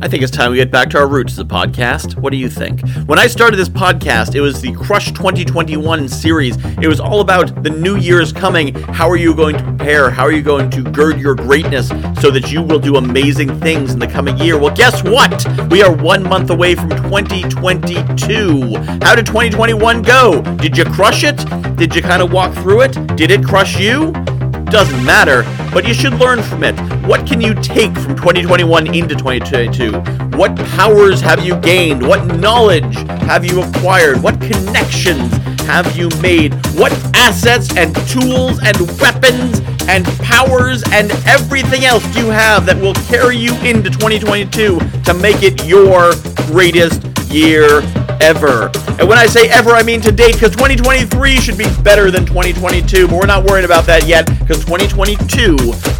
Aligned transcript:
I 0.00 0.08
think 0.08 0.22
it's 0.22 0.32
time 0.32 0.50
we 0.50 0.56
get 0.58 0.70
back 0.70 0.90
to 0.90 0.98
our 0.98 1.06
roots 1.08 1.32
as 1.34 1.38
a 1.38 1.44
podcast. 1.44 2.16
What 2.16 2.30
do 2.30 2.36
you 2.36 2.50
think? 2.50 2.86
When 3.06 3.18
I 3.18 3.26
started 3.26 3.56
this 3.56 3.68
podcast, 3.68 4.34
it 4.34 4.40
was 4.40 4.60
the 4.60 4.72
Crush 4.72 5.12
2021 5.12 6.08
series. 6.08 6.56
It 6.78 6.88
was 6.88 7.00
all 7.00 7.20
about 7.20 7.62
the 7.62 7.70
new 7.70 7.96
year 7.96 8.20
is 8.20 8.32
coming. 8.32 8.74
How 8.74 9.08
are 9.08 9.16
you 9.16 9.34
going 9.34 9.56
to 9.56 9.62
prepare? 9.62 10.10
How 10.10 10.24
are 10.24 10.32
you 10.32 10.42
going 10.42 10.68
to 10.70 10.82
gird 10.82 11.18
your 11.20 11.34
greatness 11.34 11.88
so 12.20 12.30
that 12.32 12.50
you 12.52 12.62
will 12.62 12.80
do 12.80 12.96
amazing 12.96 13.58
things 13.60 13.92
in 13.92 13.98
the 13.98 14.08
coming 14.08 14.36
year? 14.38 14.58
Well, 14.58 14.74
guess 14.74 15.02
what? 15.04 15.46
We 15.70 15.82
are 15.82 15.94
one 15.94 16.22
month 16.22 16.50
away 16.50 16.74
from 16.74 16.90
2022. 16.90 18.74
How 19.02 19.14
did 19.14 19.26
2021 19.26 20.02
go? 20.02 20.42
Did 20.56 20.76
you 20.76 20.84
crush 20.84 21.24
it? 21.24 21.36
Did 21.76 21.94
you 21.94 22.02
kind 22.02 22.22
of 22.22 22.32
walk 22.32 22.52
through 22.54 22.82
it? 22.82 23.16
Did 23.16 23.30
it 23.30 23.44
crush 23.44 23.78
you? 23.78 24.12
Doesn't 24.66 25.04
matter, 25.04 25.42
but 25.72 25.86
you 25.86 25.94
should 25.94 26.14
learn 26.14 26.42
from 26.42 26.64
it. 26.64 26.78
What 27.06 27.26
can 27.26 27.40
you 27.40 27.54
take 27.54 27.92
from 27.96 28.16
2021 28.16 28.94
into 28.94 29.14
2022? 29.14 29.92
What 30.36 30.56
powers 30.76 31.20
have 31.20 31.44
you 31.44 31.56
gained? 31.56 32.06
What 32.06 32.26
knowledge 32.26 32.94
have 33.22 33.44
you 33.44 33.62
acquired? 33.62 34.22
What 34.22 34.40
connections 34.40 35.32
have 35.62 35.96
you 35.96 36.08
made? 36.20 36.54
What 36.76 36.92
assets 37.14 37.76
and 37.76 37.94
tools 38.08 38.60
and 38.62 38.76
weapons 39.00 39.60
and 39.88 40.04
powers 40.20 40.82
and 40.92 41.10
everything 41.26 41.84
else 41.84 42.04
do 42.14 42.20
you 42.20 42.30
have 42.30 42.66
that 42.66 42.80
will 42.80 42.94
carry 42.94 43.36
you 43.36 43.54
into 43.62 43.90
2022 43.90 44.78
to 45.04 45.14
make 45.14 45.42
it 45.42 45.64
your 45.64 46.12
greatest 46.46 47.02
year 47.30 47.80
ever. 48.20 48.70
And 48.98 49.08
when 49.08 49.18
I 49.18 49.26
say 49.26 49.48
ever, 49.48 49.70
I 49.70 49.82
mean 49.82 50.00
to 50.02 50.12
date, 50.12 50.34
because 50.34 50.52
2023 50.52 51.40
should 51.40 51.58
be 51.58 51.66
better 51.82 52.10
than 52.10 52.24
2022, 52.24 53.08
but 53.08 53.16
we're 53.16 53.26
not 53.26 53.44
worried 53.44 53.64
about 53.64 53.86
that 53.86 54.06
yet, 54.06 54.26
because 54.38 54.64
2022 54.64 55.56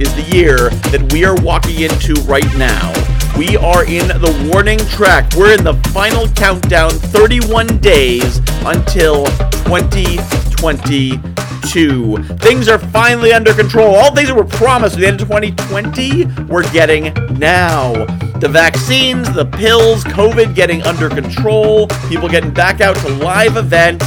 is 0.00 0.14
the 0.14 0.26
year 0.32 0.70
that 0.90 1.12
we 1.12 1.24
are 1.24 1.34
walking 1.42 1.80
into 1.80 2.14
right 2.22 2.46
now. 2.56 2.92
We 3.36 3.58
are 3.58 3.84
in 3.84 4.08
the 4.08 4.50
warning 4.50 4.78
track. 4.78 5.30
We're 5.36 5.52
in 5.54 5.64
the 5.64 5.74
final 5.92 6.28
countdown, 6.30 6.90
31 6.90 7.78
days 7.78 8.40
until 8.64 9.26
2022. 9.66 12.22
Things 12.38 12.68
are 12.68 12.78
finally 12.78 13.32
under 13.32 13.54
control. 13.54 13.94
All 13.94 14.14
things 14.14 14.28
that 14.28 14.34
were 14.34 14.44
promised 14.44 14.96
at 14.96 15.00
the 15.00 15.06
end 15.06 15.20
of 15.20 15.28
2020, 15.28 16.24
we're 16.46 16.68
getting 16.72 17.12
now. 17.38 18.06
The 18.40 18.48
vaccines, 18.48 19.32
the 19.32 19.44
pills, 19.44 20.04
COVID 20.04 20.54
getting 20.54 20.80
under 20.82 21.08
control, 21.08 21.88
people 22.08 22.28
getting 22.28 22.52
back 22.52 22.80
out 22.80 22.94
to 22.98 23.08
live 23.14 23.56
events. 23.56 24.04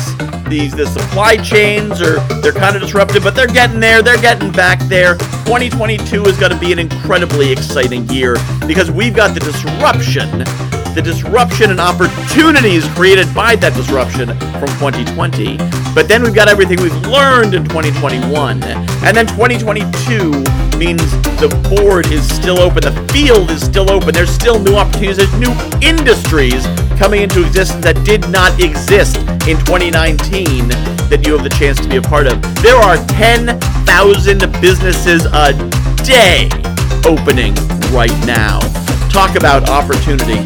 These 0.48 0.74
the 0.74 0.86
supply 0.86 1.36
chains 1.36 2.02
are 2.02 2.20
they're 2.42 2.54
kind 2.54 2.78
of 2.78 2.82
disrupted, 2.82 3.24
but 3.24 3.36
they're 3.36 3.48
getting 3.48 3.82
there. 3.82 4.02
They're 4.02 4.22
getting 4.22 4.50
back 4.52 4.80
there. 4.88 5.16
2022 5.46 6.26
is 6.26 6.38
going 6.38 6.54
to 6.54 6.60
be 6.60 6.72
an 6.72 6.80
incredibly 6.80 7.52
exciting 7.52 8.08
year 8.10 8.38
because 8.68 8.90
we've 8.90 9.16
got 9.16 9.34
the 9.34 9.42
disruption 9.42 10.46
the 10.94 11.02
disruption 11.02 11.72
and 11.72 11.80
opportunities 11.80 12.86
created 12.90 13.34
by 13.34 13.56
that 13.56 13.74
disruption 13.74 14.28
from 14.60 14.70
2020. 14.80 15.58
But 15.96 16.08
then 16.08 16.24
we've 16.24 16.36
got 16.36 16.48
everything 16.48 16.82
we've 16.82 16.96
learned 17.08 17.54
in 17.54 17.64
2021. 17.64 18.64
And 18.64 19.18
then 19.18 19.28
2022 19.28 20.44
means 20.78 21.02
the 21.40 21.50
board 21.70 22.08
is 22.08 22.28
still 22.28 22.60
open, 22.60 22.82
the 22.84 23.08
field 23.14 23.50
is 23.52 23.64
still 23.64 23.90
open, 23.92 24.14
there's 24.14 24.30
still 24.30 24.60
new 24.60 24.76
opportunities, 24.76 25.18
there's 25.18 25.34
new 25.40 25.54
industries 25.82 26.66
coming 26.98 27.22
into 27.22 27.46
existence 27.46 27.84
that 27.84 28.04
did 28.06 28.30
not 28.30 28.60
exist 28.60 29.18
in 29.48 29.58
2019 29.66 30.70
that 31.10 31.24
you 31.26 31.34
have 31.34 31.44
the 31.44 31.50
chance 31.50 31.80
to 31.80 31.88
be 31.88 31.98
a 31.98 32.02
part 32.02 32.28
of. 32.28 32.42
There 32.62 32.78
are 32.78 32.98
10,000 33.08 33.58
businesses 34.62 35.26
a 35.26 35.54
day 36.04 36.50
opening 37.06 37.56
right 37.92 38.14
now. 38.26 38.60
Talk 39.10 39.36
about 39.36 39.70
opportunity. 39.70 40.40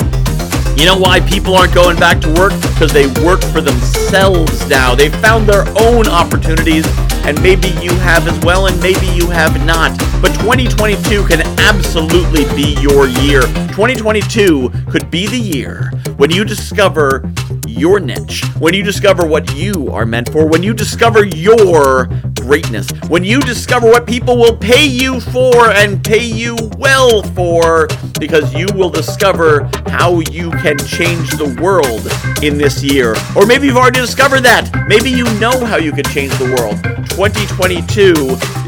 You 0.78 0.86
know 0.86 0.98
why 0.98 1.22
people 1.22 1.56
aren't 1.56 1.74
going 1.74 1.96
back 1.98 2.20
to 2.22 2.34
work? 2.34 2.52
Because 2.62 2.92
they 2.92 3.08
work 3.24 3.42
for 3.42 3.62
themselves 3.62 4.68
now. 4.68 4.94
They've 4.94 5.16
found 5.22 5.48
their 5.48 5.64
own 5.80 6.06
opportunities, 6.06 6.86
and 7.24 7.42
maybe 7.42 7.70
you 7.82 7.92
have 8.00 8.28
as 8.28 8.38
well, 8.44 8.68
and 8.68 8.78
maybe 8.82 9.08
you 9.08 9.30
have 9.30 9.66
not. 9.66 9.98
But 10.22 10.34
2022 10.42 11.28
can 11.28 11.42
absolutely 11.60 12.44
be 12.56 12.76
your 12.82 13.08
year. 13.08 13.44
2022 13.72 14.70
could 14.90 15.10
be 15.10 15.28
the 15.28 15.40
year 15.40 15.92
when 16.18 16.30
you 16.30 16.44
discover 16.44 17.32
your 17.66 18.02
niche, 18.02 18.44
when 18.60 18.74
you 18.74 18.84
discover 18.84 19.26
what 19.26 19.56
you 19.56 19.90
are 19.92 20.06
meant 20.06 20.30
for, 20.30 20.46
when 20.46 20.62
you 20.62 20.74
discover 20.74 21.26
your 21.26 22.10
greatness, 22.46 22.88
when 23.08 23.24
you 23.24 23.40
discover 23.42 23.88
what 23.88 24.06
people 24.06 24.38
will 24.38 24.56
pay 24.56 24.86
you 24.86 25.20
for 25.20 25.72
and 25.72 26.04
pay 26.04 26.24
you 26.24 26.56
well 26.78 27.24
for, 27.24 27.88
because 28.20 28.54
you 28.54 28.68
will 28.76 28.90
discover 28.90 29.68
how 29.88 30.20
you 30.30 30.52
can 30.52 30.78
change 30.78 31.32
the 31.32 31.58
world 31.60 32.06
in 32.44 32.58
this 32.58 32.84
year. 32.84 33.16
Or 33.36 33.48
maybe 33.48 33.66
you've 33.66 33.78
already 33.78 34.00
discovered 34.00 34.42
that. 34.42 34.70
Maybe 34.88 35.10
you 35.10 35.24
know 35.40 35.66
how 35.66 35.78
you 35.78 35.92
can 35.92 36.06
change 36.06 36.38
the 36.38 36.56
world. 36.56 36.82
2022 37.10 38.14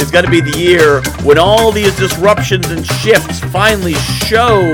is 0.02 0.10
going 0.10 0.26
to 0.26 0.32
be 0.32 0.42
the 0.42 0.58
year 0.58 1.02
when 1.24 1.38
all 1.38 1.72
these 1.72 1.96
disruptions 1.98 2.68
and 2.72 2.86
shifts 2.86 3.40
finally 3.52 3.94
show 4.26 4.72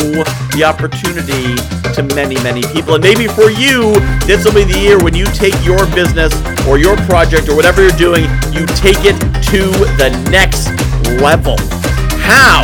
the 0.53 0.63
opportunity 0.63 1.57
to 1.93 2.03
many, 2.15 2.35
many 2.41 2.61
people. 2.73 2.95
And 2.95 3.03
maybe 3.03 3.27
for 3.27 3.49
you, 3.49 3.93
this 4.25 4.45
will 4.45 4.53
be 4.53 4.63
the 4.63 4.77
year 4.79 4.97
when 5.01 5.15
you 5.15 5.25
take 5.25 5.53
your 5.65 5.85
business 5.93 6.33
or 6.67 6.77
your 6.77 6.95
project 7.09 7.49
or 7.49 7.55
whatever 7.55 7.81
you're 7.81 7.97
doing, 7.97 8.25
you 8.53 8.65
take 8.77 9.01
it 9.01 9.17
to 9.49 9.61
the 9.97 10.09
next 10.29 10.69
level. 11.21 11.57
How? 12.21 12.63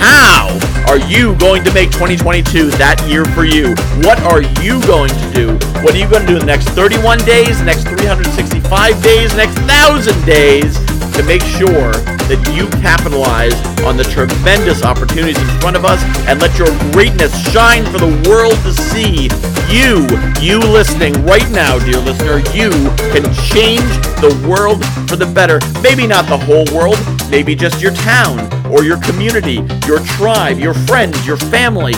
How 0.00 0.58
are 0.88 0.98
you 0.98 1.36
going 1.36 1.62
to 1.64 1.72
make 1.74 1.92
2022 1.92 2.70
that 2.80 2.96
year 3.06 3.24
for 3.36 3.44
you? 3.44 3.76
What 4.00 4.18
are 4.24 4.40
you 4.64 4.80
going 4.88 5.12
to 5.12 5.26
do? 5.32 5.46
What 5.84 5.94
are 5.94 5.98
you 6.00 6.08
going 6.08 6.24
to 6.24 6.28
do 6.28 6.36
in 6.40 6.40
the 6.40 6.50
next 6.50 6.68
31 6.70 7.18
days, 7.28 7.60
next 7.62 7.84
365 7.84 9.02
days, 9.02 9.36
next 9.36 9.56
1,000 9.68 10.24
days 10.24 10.74
to 11.16 11.22
make 11.24 11.42
sure 11.42 11.92
that 12.30 12.38
you 12.54 12.70
capitalize 12.78 13.58
on 13.82 13.96
the 13.96 14.04
tremendous 14.04 14.84
opportunities 14.84 15.36
in 15.36 15.48
front 15.58 15.76
of 15.76 15.84
us 15.84 15.98
and 16.30 16.40
let 16.40 16.56
your 16.56 16.70
greatness 16.94 17.34
shine 17.50 17.84
for 17.90 17.98
the 17.98 18.12
world 18.30 18.54
to 18.62 18.72
see. 18.72 19.26
You, 19.66 20.06
you 20.38 20.60
listening 20.62 21.12
right 21.26 21.48
now, 21.50 21.78
dear 21.80 21.98
listener, 21.98 22.38
you 22.54 22.70
can 23.10 23.26
change 23.50 23.90
the 24.22 24.30
world 24.46 24.78
for 25.10 25.16
the 25.16 25.26
better. 25.26 25.58
Maybe 25.82 26.06
not 26.06 26.26
the 26.26 26.38
whole 26.38 26.66
world, 26.70 26.98
maybe 27.30 27.56
just 27.56 27.82
your 27.82 27.94
town 27.94 28.38
or 28.70 28.84
your 28.84 29.00
community, 29.02 29.66
your 29.86 29.98
tribe, 30.14 30.58
your 30.58 30.74
friends, 30.86 31.26
your 31.26 31.36
family. 31.36 31.94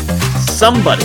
Somebody 0.49 1.05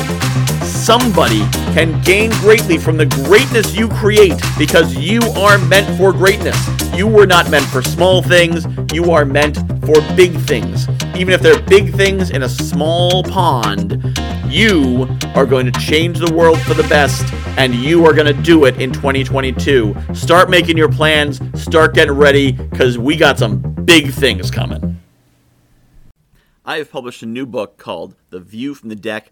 somebody 0.88 1.40
can 1.74 2.02
gain 2.04 2.32
greatly 2.40 2.78
from 2.78 2.96
the 2.96 3.06
greatness 3.28 3.76
you 3.76 3.90
create 3.90 4.42
because 4.58 4.96
you 4.96 5.20
are 5.36 5.58
meant 5.58 5.86
for 5.98 6.14
greatness. 6.14 6.56
You 6.96 7.08
were 7.08 7.28
not 7.28 7.52
meant 7.52 7.66
for 7.66 7.82
small 7.82 8.22
things, 8.22 8.66
you 8.94 9.12
are 9.12 9.26
meant 9.26 9.58
for 9.86 10.00
big 10.16 10.32
things. 10.48 10.88
Even 11.14 11.34
if 11.34 11.42
they're 11.42 11.62
big 11.64 11.94
things 11.94 12.30
in 12.30 12.44
a 12.44 12.48
small 12.48 13.22
pond, 13.22 14.18
you 14.48 15.10
are 15.36 15.46
going 15.46 15.70
to 15.70 15.78
change 15.78 16.20
the 16.20 16.34
world 16.34 16.58
for 16.62 16.74
the 16.74 16.88
best 16.88 17.34
and 17.58 17.76
you 17.76 18.06
are 18.06 18.14
going 18.14 18.34
to 18.34 18.42
do 18.42 18.64
it 18.64 18.80
in 18.80 18.94
2022. 18.94 19.94
Start 20.14 20.50
making 20.50 20.78
your 20.78 20.90
plans, 20.90 21.42
start 21.62 21.96
getting 21.96 22.14
ready 22.14 22.54
because 22.54 22.98
we 22.98 23.18
got 23.18 23.38
some 23.38 23.58
big 23.84 24.10
things 24.12 24.50
coming. 24.50 25.02
I 26.64 26.78
have 26.78 26.90
published 26.90 27.24
a 27.24 27.26
new 27.26 27.46
book 27.46 27.78
called 27.78 28.16
The 28.30 28.40
View 28.40 28.74
from 28.74 28.88
the 28.88 28.96
Deck 28.96 29.32